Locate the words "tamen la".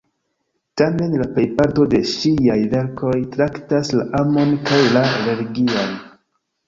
0.81-1.27